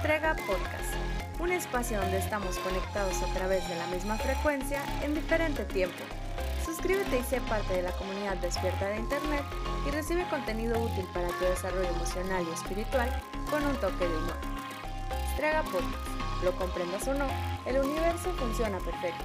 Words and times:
Estrega 0.00 0.34
Podcast, 0.46 0.94
un 1.40 1.52
espacio 1.52 2.00
donde 2.00 2.16
estamos 2.16 2.58
conectados 2.60 3.20
a 3.22 3.34
través 3.34 3.68
de 3.68 3.76
la 3.76 3.86
misma 3.88 4.16
frecuencia 4.16 4.82
en 5.02 5.14
diferente 5.14 5.62
tiempo. 5.66 6.02
Suscríbete 6.64 7.18
y 7.18 7.22
sé 7.22 7.42
parte 7.42 7.74
de 7.74 7.82
la 7.82 7.92
comunidad 7.92 8.38
despierta 8.38 8.88
de 8.88 8.96
Internet 8.96 9.42
y 9.86 9.90
recibe 9.90 10.26
contenido 10.30 10.80
útil 10.80 11.04
para 11.12 11.28
tu 11.28 11.44
desarrollo 11.44 11.90
emocional 11.90 12.46
y 12.48 12.54
espiritual 12.54 13.10
con 13.50 13.62
un 13.66 13.76
toque 13.76 14.08
de 14.08 14.16
humor. 14.16 14.38
Estrega 15.32 15.62
Podcast, 15.64 16.44
lo 16.44 16.52
comprendas 16.52 17.06
o 17.06 17.12
no, 17.12 17.26
el 17.66 17.76
universo 17.84 18.32
funciona 18.38 18.78
perfecto. 18.78 19.24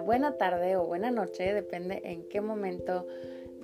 Buena 0.00 0.36
tarde 0.36 0.76
o 0.76 0.86
buena 0.86 1.10
noche, 1.10 1.54
depende 1.54 2.00
en 2.04 2.28
qué 2.28 2.40
momento 2.40 3.06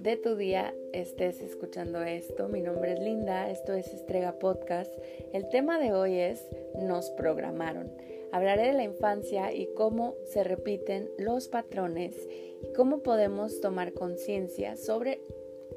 de 0.00 0.16
tu 0.16 0.36
día 0.36 0.74
estés 0.92 1.40
escuchando 1.40 2.02
esto. 2.02 2.48
Mi 2.48 2.60
nombre 2.60 2.92
es 2.92 3.00
Linda, 3.00 3.50
esto 3.50 3.72
es 3.72 3.92
Estrega 3.92 4.38
Podcast. 4.38 4.92
El 5.32 5.48
tema 5.48 5.78
de 5.78 5.92
hoy 5.92 6.18
es 6.18 6.46
Nos 6.78 7.10
programaron. 7.10 7.90
Hablaré 8.32 8.68
de 8.68 8.74
la 8.74 8.84
infancia 8.84 9.52
y 9.52 9.68
cómo 9.74 10.14
se 10.26 10.45
repiten 10.45 11.10
los 11.18 11.48
patrones 11.48 12.14
y 12.62 12.73
cómo 12.74 13.02
podemos 13.02 13.60
tomar 13.60 13.92
conciencia 13.95 14.76
sobre 14.76 15.20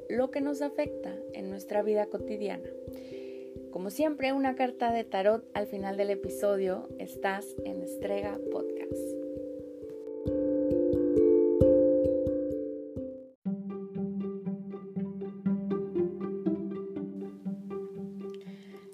lo 0.10 0.32
que 0.32 0.42
nos 0.42 0.62
afecta 0.62 1.16
en 1.34 1.50
nuestra 1.50 1.84
vida 1.84 2.08
cotidiana. 2.08 2.70
Como 3.72 3.92
siempre, 3.92 4.34
una 4.34 4.56
carta 4.56 4.92
de 4.92 5.04
tarot 5.04 5.44
al 5.54 5.68
final 5.68 5.96
del 5.96 6.10
episodio. 6.10 6.90
Estás 6.98 7.46
en 7.66 7.82
Estrega 7.82 8.40
Podcast. 8.52 9.29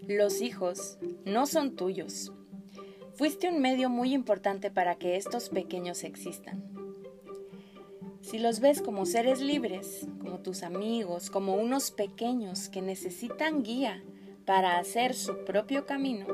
Los 0.07 0.41
hijos 0.41 0.99
no 1.25 1.47
son 1.47 1.75
tuyos. 1.75 2.31
Fuiste 3.15 3.49
un 3.49 3.59
medio 3.59 3.89
muy 3.89 4.13
importante 4.13 4.69
para 4.69 4.95
que 4.95 5.15
estos 5.15 5.49
pequeños 5.49 6.03
existan. 6.03 6.63
Si 8.21 8.37
los 8.37 8.59
ves 8.59 8.83
como 8.83 9.07
seres 9.07 9.41
libres, 9.41 10.07
como 10.19 10.39
tus 10.41 10.61
amigos, 10.61 11.31
como 11.31 11.55
unos 11.55 11.89
pequeños 11.89 12.69
que 12.69 12.83
necesitan 12.83 13.63
guía 13.63 14.03
para 14.45 14.77
hacer 14.77 15.15
su 15.15 15.43
propio 15.43 15.87
camino, 15.87 16.27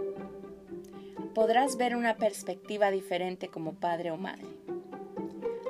podrás 1.33 1.77
ver 1.77 1.95
una 1.95 2.17
perspectiva 2.17 2.91
diferente 2.91 3.47
como 3.47 3.75
padre 3.75 4.11
o 4.11 4.17
madre. 4.17 4.47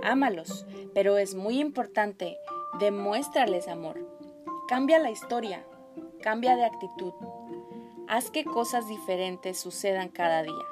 Ámalos, 0.02 0.66
pero 0.96 1.20
es 1.20 1.36
muy 1.36 1.60
importante, 1.60 2.38
demuéstrales 2.80 3.68
amor. 3.68 4.08
Cambia 4.68 4.98
la 4.98 5.12
historia, 5.12 5.64
cambia 6.22 6.56
de 6.56 6.66
actitud, 6.66 7.14
Haz 8.14 8.30
que 8.30 8.44
cosas 8.44 8.90
diferentes 8.90 9.58
sucedan 9.58 10.10
cada 10.10 10.44
día. 10.44 10.66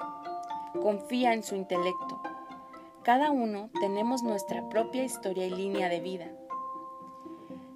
Confía 0.81 1.31
en 1.31 1.41
su 1.41 1.55
intelecto. 1.55 2.21
Cada 3.01 3.31
uno 3.31 3.69
tenemos 3.79 4.23
nuestra 4.23 4.67
propia 4.67 5.05
historia 5.05 5.47
y 5.47 5.51
línea 5.51 5.87
de 5.87 6.01
vida. 6.01 6.27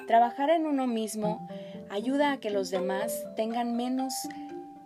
Trabajar 0.06 0.50
en 0.50 0.66
uno 0.66 0.86
mismo 0.86 1.48
ayuda 1.90 2.34
a 2.34 2.42
que 2.42 2.50
los 2.50 2.72
demás 2.72 3.26
tengan 3.38 3.78
menos 3.78 4.14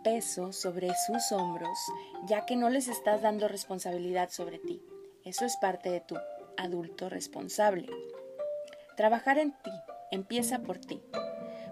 peso 0.04 0.54
sobre 0.54 0.92
sus 1.08 1.32
hombros, 1.32 1.80
ya 2.28 2.46
que 2.46 2.56
no 2.56 2.70
les 2.70 2.88
estás 2.88 3.24
dando 3.24 3.48
responsabilidad 3.48 4.30
sobre 4.30 4.60
ti. 4.60 4.80
Eso 5.26 5.46
es 5.46 5.58
parte 5.58 5.90
de 5.90 6.02
tu 6.02 6.18
adulto 6.56 7.10
responsable. 7.10 7.90
Trabajar 8.96 9.40
en 9.40 9.54
ti 9.54 9.72
empieza 10.12 10.60
por 10.60 10.78
ti. 10.78 11.02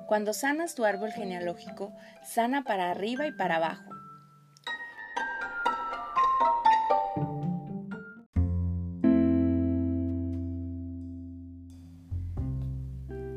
Cuando 0.07 0.33
sanas 0.33 0.75
tu 0.75 0.85
árbol 0.85 1.11
genealógico, 1.11 1.91
sana 2.23 2.63
para 2.63 2.91
arriba 2.91 3.25
y 3.25 3.31
para 3.31 3.55
abajo. 3.55 3.89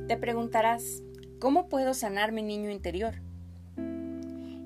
Te 0.08 0.16
preguntarás, 0.16 1.02
¿cómo 1.38 1.68
puedo 1.68 1.94
sanar 1.94 2.32
mi 2.32 2.42
niño 2.42 2.70
interior? 2.70 3.14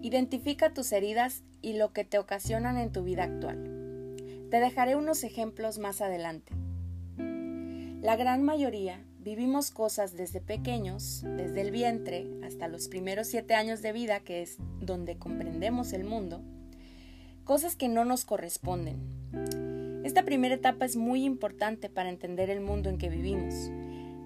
Identifica 0.03 0.75
tus 0.75 0.91
heridas 0.93 1.45
y 1.61 1.75
lo 1.75 1.93
que 1.93 2.05
te 2.05 2.19
ocasionan 2.19 2.79
en 2.79 2.91
tu 2.91 3.05
vida 3.05 3.25
actual. 3.25 4.17
Te 4.51 4.59
dejaré 4.61 4.97
unos 4.97 5.23
ejemplos 5.23 5.79
más 5.79 6.01
adelante. 6.01 6.53
La 8.03 8.17
gran 8.17 8.43
mayoría 8.43 9.05
vivimos 9.23 9.71
cosas 9.71 10.17
desde 10.17 10.41
pequeños, 10.41 11.23
desde 11.23 11.61
el 11.61 11.71
vientre 11.71 12.27
hasta 12.45 12.67
los 12.67 12.89
primeros 12.89 13.29
siete 13.29 13.55
años 13.55 13.81
de 13.81 13.93
vida, 13.93 14.21
que 14.21 14.43
es 14.43 14.57
donde 14.81 15.17
comprendemos 15.17 15.93
el 15.93 16.05
mundo, 16.05 16.43
cosas 17.45 17.77
que 17.77 17.89
no 17.89 18.05
nos 18.05 18.25
corresponden. 18.25 20.03
Esta 20.05 20.25
primera 20.25 20.57
etapa 20.57 20.85
es 20.85 20.97
muy 20.97 21.25
importante 21.25 21.89
para 21.89 22.09
entender 22.09 22.51
el 22.51 22.61
mundo 22.61 22.91
en 22.91 22.99
que 22.99 23.09
vivimos. 23.09 23.55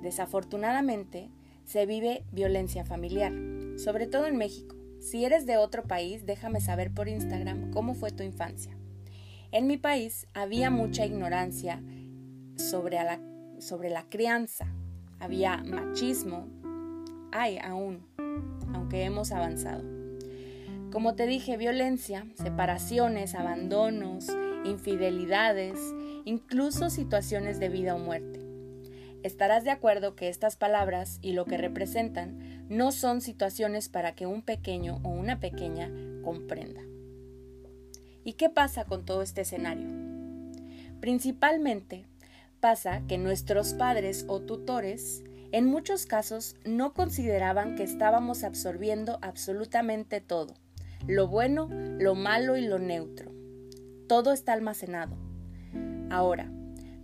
Desafortunadamente, 0.02 1.28
se 1.66 1.84
vive 1.84 2.24
violencia 2.32 2.84
familiar, 2.84 3.32
sobre 3.76 4.06
todo 4.06 4.26
en 4.26 4.36
México. 4.36 4.76
Si 4.98 5.26
eres 5.26 5.44
de 5.44 5.58
otro 5.58 5.82
país, 5.82 6.24
déjame 6.24 6.60
saber 6.62 6.94
por 6.94 7.08
Instagram 7.08 7.70
cómo 7.70 7.94
fue 7.94 8.12
tu 8.12 8.22
infancia. 8.22 8.76
En 9.52 9.66
mi 9.66 9.76
país 9.76 10.26
había 10.32 10.70
mucha 10.70 11.04
ignorancia 11.04 11.82
sobre 12.56 12.96
la, 12.96 13.20
sobre 13.58 13.90
la 13.90 14.08
crianza, 14.08 14.66
había 15.18 15.58
machismo, 15.58 16.46
hay 17.32 17.58
aún, 17.58 18.06
aunque 18.72 19.04
hemos 19.04 19.32
avanzado. 19.32 19.84
Como 20.90 21.14
te 21.14 21.26
dije, 21.26 21.56
violencia, 21.56 22.26
separaciones, 22.34 23.34
abandonos, 23.34 24.28
infidelidades, 24.64 25.78
incluso 26.24 26.90
situaciones 26.90 27.60
de 27.60 27.68
vida 27.68 27.94
o 27.94 27.98
muerte. 27.98 28.40
Estarás 29.22 29.64
de 29.64 29.70
acuerdo 29.70 30.14
que 30.14 30.28
estas 30.28 30.56
palabras 30.56 31.18
y 31.20 31.32
lo 31.32 31.44
que 31.44 31.58
representan 31.58 32.66
no 32.68 32.92
son 32.92 33.20
situaciones 33.20 33.88
para 33.88 34.14
que 34.14 34.26
un 34.26 34.42
pequeño 34.42 35.00
o 35.02 35.08
una 35.08 35.40
pequeña 35.40 35.90
comprenda. 36.22 36.82
¿Y 38.24 38.34
qué 38.34 38.48
pasa 38.50 38.84
con 38.84 39.04
todo 39.04 39.22
este 39.22 39.42
escenario? 39.42 39.88
Principalmente 41.00 42.06
Pasa 42.60 43.02
que 43.06 43.18
nuestros 43.18 43.74
padres 43.74 44.24
o 44.28 44.40
tutores 44.40 45.22
en 45.52 45.66
muchos 45.66 46.06
casos 46.06 46.56
no 46.64 46.92
consideraban 46.92 47.76
que 47.76 47.82
estábamos 47.82 48.44
absorbiendo 48.44 49.18
absolutamente 49.22 50.20
todo, 50.20 50.54
lo 51.06 51.28
bueno, 51.28 51.68
lo 51.70 52.14
malo 52.14 52.56
y 52.56 52.62
lo 52.62 52.78
neutro. 52.78 53.32
Todo 54.08 54.32
está 54.32 54.52
almacenado. 54.52 55.16
Ahora, 56.10 56.50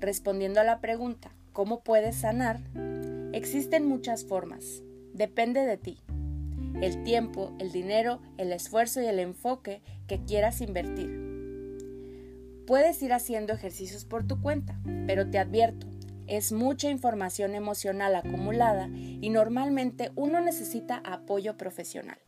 respondiendo 0.00 0.60
a 0.60 0.64
la 0.64 0.80
pregunta, 0.80 1.32
¿cómo 1.52 1.82
puedes 1.84 2.16
sanar? 2.16 2.60
Existen 3.32 3.86
muchas 3.86 4.24
formas. 4.24 4.82
Depende 5.14 5.60
de 5.60 5.76
ti. 5.76 6.02
El 6.80 7.04
tiempo, 7.04 7.54
el 7.58 7.70
dinero, 7.70 8.20
el 8.38 8.52
esfuerzo 8.52 9.00
y 9.00 9.06
el 9.06 9.18
enfoque 9.18 9.82
que 10.08 10.24
quieras 10.24 10.60
invertir. 10.60 11.21
Puedes 12.66 13.02
ir 13.02 13.12
haciendo 13.12 13.52
ejercicios 13.52 14.04
por 14.04 14.24
tu 14.24 14.40
cuenta, 14.40 14.78
pero 15.06 15.28
te 15.28 15.38
advierto, 15.38 15.88
es 16.28 16.52
mucha 16.52 16.88
información 16.88 17.54
emocional 17.54 18.14
acumulada 18.14 18.88
y 18.94 19.28
normalmente 19.30 20.12
uno 20.14 20.40
necesita 20.40 21.02
apoyo 21.04 21.56
profesional, 21.56 22.18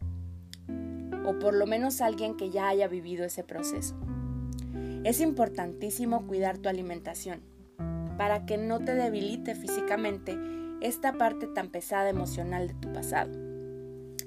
o 1.25 1.39
por 1.39 1.55
lo 1.55 1.67
menos 1.67 2.01
alguien 2.01 2.37
que 2.37 2.51
ya 2.51 2.69
haya 2.69 2.89
vivido 2.89 3.25
ese 3.25 3.45
proceso. 3.45 3.97
Es 5.05 5.21
importantísimo 5.21 6.27
cuidar 6.27 6.59
tu 6.59 6.69
alimentación 6.69 7.43
para 8.19 8.45
que 8.45 8.57
no 8.57 8.81
te 8.81 8.95
debilite 8.95 9.55
físicamente 9.55 10.37
esta 10.81 11.13
parte 11.13 11.47
tan 11.47 11.71
pesada 11.71 12.09
emocional 12.09 12.69
de 12.69 12.75
tu 12.75 12.93
pasado. 12.93 13.33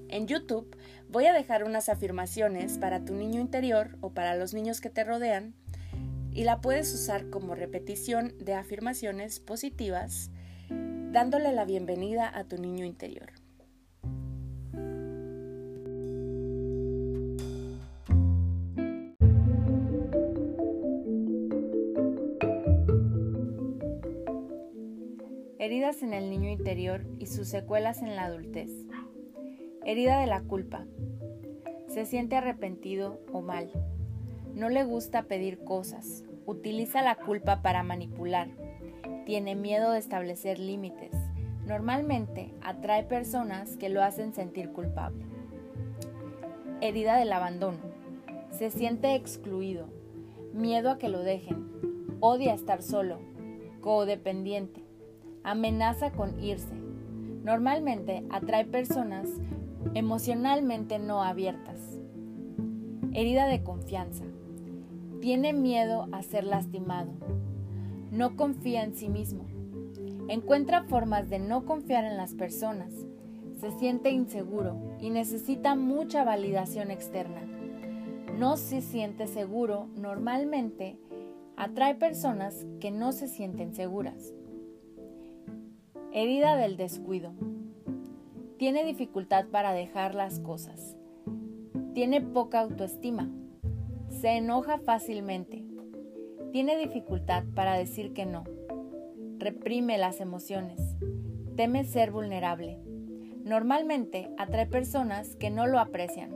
En 0.09 0.25
YouTube 0.25 0.75
voy 1.09 1.25
a 1.25 1.33
dejar 1.33 1.65
unas 1.65 1.89
afirmaciones 1.89 2.77
para 2.77 3.03
tu 3.03 3.13
niño 3.13 3.41
interior 3.41 3.97
o 4.01 4.13
para 4.13 4.35
los 4.35 4.53
niños 4.53 4.79
que 4.79 4.89
te 4.89 5.03
rodean 5.03 5.53
y 6.37 6.43
la 6.43 6.61
puedes 6.61 6.93
usar 6.93 7.31
como 7.31 7.55
repetición 7.55 8.31
de 8.37 8.53
afirmaciones 8.53 9.39
positivas, 9.39 10.29
dándole 10.69 11.51
la 11.51 11.65
bienvenida 11.65 12.31
a 12.31 12.43
tu 12.43 12.57
niño 12.57 12.85
interior. 12.85 13.31
Heridas 25.57 26.03
en 26.03 26.13
el 26.13 26.29
niño 26.29 26.51
interior 26.51 27.03
y 27.17 27.25
sus 27.25 27.47
secuelas 27.47 28.03
en 28.03 28.15
la 28.15 28.25
adultez. 28.25 28.69
Herida 29.83 30.21
de 30.21 30.27
la 30.27 30.41
culpa. 30.41 30.85
Se 31.87 32.05
siente 32.05 32.35
arrepentido 32.35 33.19
o 33.33 33.41
mal. 33.41 33.71
No 34.53 34.69
le 34.69 34.83
gusta 34.83 35.23
pedir 35.23 35.63
cosas, 35.63 36.23
utiliza 36.47 37.01
la 37.03 37.15
culpa 37.15 37.61
para 37.61 37.83
manipular. 37.83 38.47
tiene 39.25 39.55
miedo 39.55 39.91
de 39.91 39.99
establecer 39.99 40.57
límites. 40.57 41.11
Normalmente 41.65 42.53
atrae 42.61 43.03
personas 43.03 43.75
que 43.75 43.89
lo 43.89 44.01
hacen 44.01 44.33
sentir 44.33 44.71
culpable. 44.71 45.25
Herida 46.79 47.17
del 47.17 47.33
abandono. 47.33 47.79
Se 48.51 48.71
siente 48.71 49.15
excluido, 49.15 49.89
miedo 50.53 50.91
a 50.91 50.97
que 50.97 51.09
lo 51.09 51.23
dejen, 51.23 51.67
odia 52.21 52.53
estar 52.53 52.81
solo, 52.81 53.19
codependiente, 53.81 54.81
amenaza 55.43 56.13
con 56.13 56.41
irse. 56.41 56.73
Normalmente 57.43 58.23
atrae 58.29 58.63
personas 58.63 59.27
emocionalmente 59.93 60.99
no 60.99 61.21
abiertas. 61.21 61.81
Herida 63.11 63.47
de 63.47 63.61
confianza. 63.61 64.23
Tiene 65.21 65.51
miedo 65.51 66.07
a 66.11 66.21
ser 66.21 66.43
lastimado. 66.43 67.11
No 68.11 68.35
confía 68.35 68.83
en 68.83 68.95
sí 68.95 69.09
mismo. 69.09 69.45
Encuentra 70.27 70.83
formas 70.83 71.29
de 71.29 71.39
no 71.39 71.65
confiar 71.65 72.05
en 72.05 72.17
las 72.17 72.33
personas. 72.33 72.93
Se 73.59 73.71
siente 73.71 74.11
inseguro 74.11 74.77
y 74.99 75.09
necesita 75.09 75.75
mucha 75.75 76.23
validación 76.23 76.91
externa. 76.91 77.41
No 78.37 78.57
se 78.57 78.81
siente 78.81 79.25
seguro 79.25 79.87
normalmente 79.95 80.97
atrae 81.55 81.95
personas 81.95 82.67
que 82.79 82.91
no 82.91 83.11
se 83.11 83.27
sienten 83.27 83.73
seguras. 83.73 84.33
Herida 86.13 86.55
del 86.55 86.77
descuido. 86.77 87.33
Tiene 88.57 88.83
dificultad 88.83 89.47
para 89.47 89.73
dejar 89.73 90.13
las 90.13 90.39
cosas. 90.39 90.95
Tiene 91.95 92.21
poca 92.21 92.59
autoestima. 92.59 93.31
Se 94.21 94.29
enoja 94.29 94.79
fácilmente. 94.79 95.63
Tiene 96.51 96.75
dificultad 96.75 97.43
para 97.53 97.77
decir 97.77 98.13
que 98.13 98.25
no. 98.25 98.45
Reprime 99.37 99.99
las 99.99 100.21
emociones. 100.21 100.79
Teme 101.55 101.83
ser 101.83 102.09
vulnerable. 102.09 102.79
Normalmente 103.43 104.31
atrae 104.39 104.65
personas 104.65 105.35
que 105.35 105.51
no 105.51 105.67
lo 105.67 105.77
aprecian. 105.77 106.31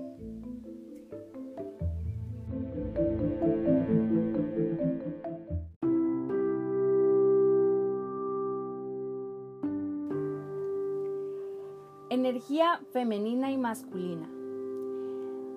Energía 12.11 12.79
femenina 12.93 13.51
y 13.51 13.57
masculina. 13.57 14.29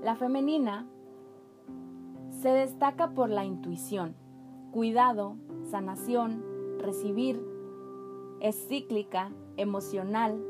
La 0.03 0.17
femenina 0.17 0.89
se 2.45 2.51
destaca 2.51 3.15
por 3.15 3.31
la 3.31 3.47
intuición, 3.47 4.15
cuidado, 4.71 5.39
sanación, 5.71 6.45
recibir, 6.79 7.43
es 8.39 8.69
cíclica, 8.69 9.33
emocional, 9.57 10.45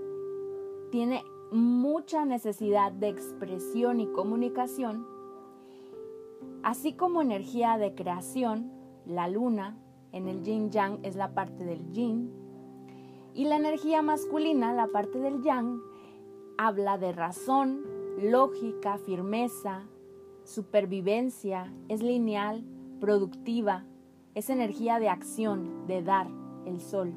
tiene 0.91 1.23
mucha 1.53 2.25
necesidad 2.25 2.91
de 2.91 3.11
expresión 3.11 4.01
y 4.01 4.09
comunicación, 4.09 5.07
así 6.65 6.95
como 6.95 7.23
energía 7.23 7.79
de 7.79 7.95
creación, 7.95 8.73
la 9.07 9.29
luna, 9.29 9.79
en 10.11 10.27
el 10.27 10.43
yin 10.43 10.73
yang 10.73 10.99
es 11.05 11.15
la 11.15 11.33
parte 11.33 11.65
del 11.65 11.93
yin, 11.93 12.29
y 13.35 13.45
la 13.45 13.55
energía 13.55 14.03
masculina, 14.03 14.73
la 14.73 14.89
parte 14.89 15.21
del 15.21 15.45
yang, 15.45 15.81
habla 16.59 16.99
de 16.99 17.13
razón, 17.13 17.85
lógica, 18.19 18.99
firmeza, 18.99 19.87
supervivencia, 20.45 21.73
es 21.89 22.03
lineal, 22.03 22.65
productiva, 23.01 23.85
es 24.35 24.51
energía 24.51 24.99
de 24.99 25.09
acción, 25.09 25.87
de 25.87 26.03
dar, 26.03 26.29
el 26.67 26.81
sol. 26.81 27.15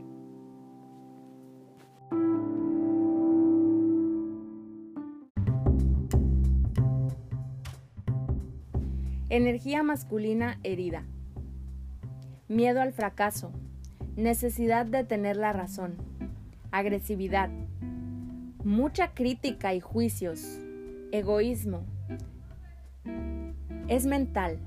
Energía 9.30 9.84
masculina 9.84 10.58
herida. 10.64 11.04
Miedo 12.48 12.82
al 12.82 12.94
fracaso. 12.94 13.52
Necesidad 14.16 14.86
de 14.86 15.04
tener 15.04 15.36
la 15.36 15.52
razón. 15.52 15.96
Agresividad. 16.72 17.50
Mucha 18.64 19.14
crítica 19.14 19.74
y 19.74 19.82
juicios. 19.82 20.60
Egoísmo 21.12 21.84
es 23.88 24.06
mental. 24.06 24.60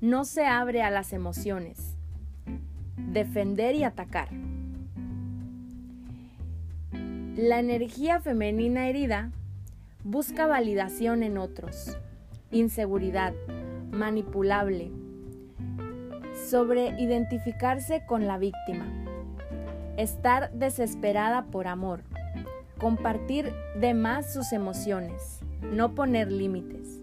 No 0.00 0.24
se 0.24 0.46
abre 0.46 0.82
a 0.82 0.90
las 0.90 1.12
emociones. 1.12 1.96
Defender 2.96 3.74
y 3.74 3.84
atacar. 3.84 4.28
La 7.36 7.58
energía 7.58 8.20
femenina 8.20 8.88
herida 8.88 9.30
busca 10.04 10.46
validación 10.46 11.22
en 11.22 11.36
otros, 11.36 11.98
inseguridad, 12.50 13.34
manipulable, 13.90 14.90
sobre 16.48 17.00
identificarse 17.00 18.04
con 18.06 18.26
la 18.26 18.38
víctima, 18.38 18.86
estar 19.96 20.52
desesperada 20.52 21.46
por 21.46 21.66
amor, 21.66 22.02
compartir 22.78 23.52
de 23.80 23.94
más 23.94 24.32
sus 24.32 24.52
emociones, 24.52 25.40
no 25.60 25.94
poner 25.94 26.30
límites. 26.30 26.95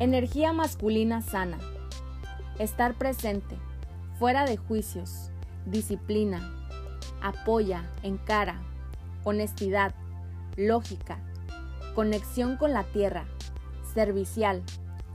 Energía 0.00 0.52
masculina 0.52 1.22
sana. 1.22 1.58
Estar 2.60 2.94
presente, 2.94 3.56
fuera 4.16 4.44
de 4.44 4.56
juicios, 4.56 5.32
disciplina, 5.66 6.54
apoya, 7.20 7.84
encara, 8.04 8.60
honestidad, 9.24 9.92
lógica, 10.56 11.18
conexión 11.96 12.56
con 12.56 12.74
la 12.74 12.84
tierra, 12.84 13.24
servicial, 13.92 14.62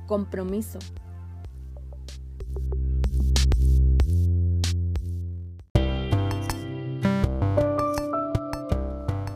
compromiso. 0.06 0.80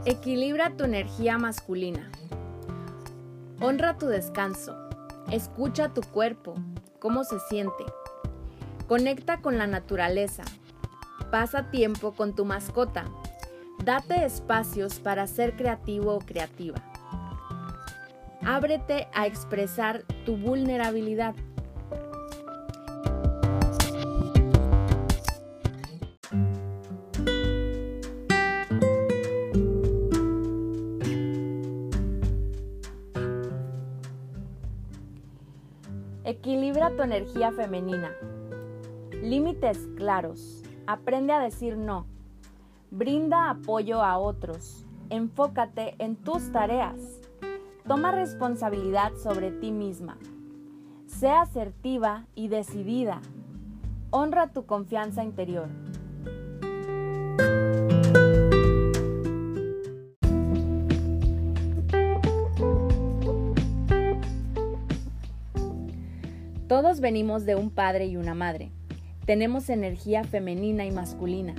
Equilibra 0.04 0.76
tu 0.76 0.84
energía 0.84 1.38
masculina. 1.38 2.12
Honra 3.62 3.98
tu 3.98 4.08
descanso. 4.08 4.87
Escucha 5.32 5.94
tu 5.94 6.00
cuerpo, 6.02 6.56
cómo 7.00 7.26
se 7.26 7.38
siente. 7.50 7.84
Conecta 8.88 9.42
con 9.42 9.58
la 9.58 9.68
naturaleza. 9.68 10.44
Pasa 11.32 11.70
tiempo 11.70 12.14
con 12.14 12.34
tu 12.34 12.46
mascota. 12.46 13.04
Date 13.84 14.24
espacios 14.24 15.00
para 15.00 15.28
ser 15.28 15.58
creativo 15.58 16.14
o 16.16 16.20
creativa. 16.20 16.82
Ábrete 18.42 19.10
a 19.14 19.28
expresar 19.28 20.04
tu 20.26 20.38
vulnerabilidad. 20.38 21.36
Tu 36.98 37.04
energía 37.04 37.52
femenina. 37.52 38.12
Límites 39.12 39.88
claros. 39.96 40.64
Aprende 40.88 41.32
a 41.32 41.40
decir 41.40 41.78
no. 41.78 42.08
Brinda 42.90 43.52
apoyo 43.52 44.02
a 44.02 44.18
otros. 44.18 44.86
Enfócate 45.12 45.96
en 46.00 46.16
tus 46.16 46.52
tareas. 46.52 47.22
Toma 47.88 48.12
responsabilidad 48.12 49.14
sobre 49.16 49.52
ti 49.52 49.72
misma. 49.72 50.18
Sea 51.06 51.42
asertiva 51.42 52.26
y 52.34 52.48
decidida. 52.48 53.22
Honra 54.10 54.52
tu 54.52 54.66
confianza 54.66 55.24
interior. 55.24 55.70
Todos 66.80 67.00
venimos 67.00 67.44
de 67.44 67.56
un 67.56 67.72
padre 67.72 68.06
y 68.06 68.18
una 68.18 68.36
madre. 68.36 68.70
Tenemos 69.26 69.68
energía 69.72 70.24
femenina 70.24 70.86
y 70.86 70.92
masculina. 70.92 71.56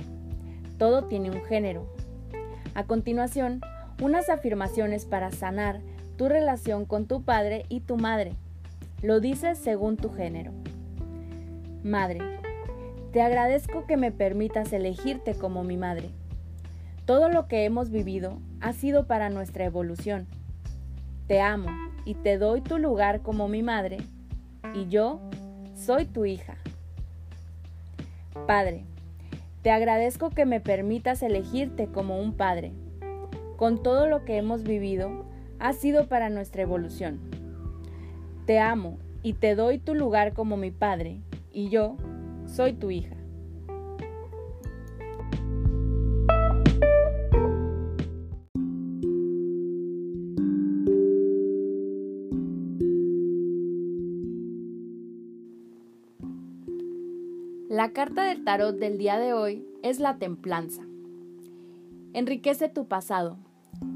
Todo 0.77 1.09
tiene 1.09 1.29
un 1.29 1.43
género. 1.43 1.93
A 2.73 2.85
continuación, 2.85 3.59
unas 4.01 4.29
afirmaciones 4.29 5.03
para 5.03 5.29
sanar 5.31 5.81
tu 6.15 6.29
relación 6.29 6.85
con 6.85 7.05
tu 7.05 7.23
padre 7.23 7.65
y 7.67 7.81
tu 7.81 7.97
madre. 7.97 8.31
Lo 9.01 9.19
dices 9.19 9.57
según 9.57 9.97
tu 9.97 10.09
género. 10.09 10.53
Madre, 11.83 12.19
te 13.11 13.21
agradezco 13.21 13.85
que 13.87 13.97
me 13.97 14.13
permitas 14.13 14.71
elegirte 14.71 15.35
como 15.35 15.65
mi 15.65 15.75
madre. 15.75 16.11
Todo 17.03 17.27
lo 17.27 17.49
que 17.49 17.65
hemos 17.65 17.89
vivido 17.89 18.39
ha 18.61 18.71
sido 18.71 19.05
para 19.05 19.29
nuestra 19.29 19.65
evolución. 19.65 20.27
Te 21.27 21.41
amo 21.41 21.67
y 22.05 22.13
te 22.13 22.37
doy 22.37 22.61
tu 22.61 22.77
lugar 22.77 23.21
como 23.21 23.49
mi 23.49 23.63
madre, 23.63 23.97
y 24.73 24.87
yo 24.87 25.19
soy 25.75 26.05
tu 26.05 26.25
hija. 26.25 26.55
Padre, 28.47 28.83
te 29.61 29.71
agradezco 29.71 30.29
que 30.29 30.45
me 30.45 30.59
permitas 30.61 31.21
elegirte 31.21 31.87
como 31.87 32.19
un 32.19 32.33
padre. 32.33 32.71
Con 33.57 33.83
todo 33.83 34.07
lo 34.07 34.23
que 34.23 34.37
hemos 34.37 34.63
vivido, 34.63 35.25
ha 35.59 35.73
sido 35.73 36.07
para 36.07 36.29
nuestra 36.29 36.61
evolución. 36.61 37.19
Te 38.45 38.59
amo 38.59 38.97
y 39.21 39.33
te 39.33 39.55
doy 39.55 39.77
tu 39.77 39.95
lugar 39.95 40.33
como 40.33 40.55
mi 40.55 40.71
padre, 40.71 41.19
y 41.51 41.69
yo 41.69 41.97
soy 42.45 42.73
tu 42.73 42.89
hija. 42.89 43.18
La 57.79 57.93
carta 57.93 58.23
del 58.23 58.43
tarot 58.43 58.75
del 58.75 58.97
día 58.97 59.17
de 59.17 59.31
hoy 59.31 59.65
es 59.83 60.01
la 60.01 60.17
templanza. 60.17 60.81
Enriquece 62.11 62.67
tu 62.67 62.89
pasado 62.89 63.37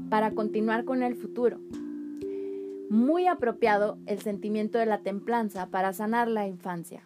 para 0.08 0.30
continuar 0.30 0.86
con 0.86 1.02
el 1.02 1.16
futuro. 1.16 1.58
Muy 2.88 3.26
apropiado 3.26 3.98
el 4.06 4.22
sentimiento 4.22 4.78
de 4.78 4.86
la 4.86 5.02
templanza 5.02 5.66
para 5.66 5.92
sanar 5.92 6.28
la 6.28 6.46
infancia. 6.46 7.02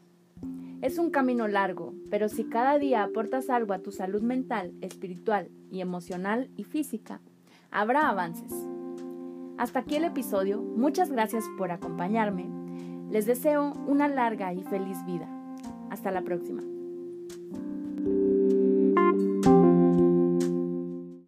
Es 0.81 1.01
un 1.01 1.11
camino 1.11 1.49
largo, 1.49 1.95
pero 2.11 2.29
si 2.29 2.45
cada 2.45 2.79
día 2.79 3.03
aportas 3.03 3.51
algo 3.51 3.73
a 3.73 3.81
tu 3.81 3.91
salud 3.91 4.23
mental, 4.23 4.73
espiritual 4.81 5.49
y 5.73 5.81
emocional 5.81 6.49
y 6.55 6.63
física, 6.63 7.21
habrá 7.73 8.09
avances. 8.09 8.53
Hasta 9.57 9.81
aquí 9.81 9.97
el 9.97 10.05
episodio, 10.05 10.63
muchas 10.63 11.11
gracias 11.11 11.45
por 11.59 11.73
acompañarme. 11.73 12.49
Les 13.11 13.27
deseo 13.27 13.73
una 13.89 14.07
larga 14.07 14.55
y 14.55 14.63
feliz 14.63 15.05
vida. 15.07 15.29
Hasta 15.91 16.11
la 16.11 16.23
próxima. 16.23 16.78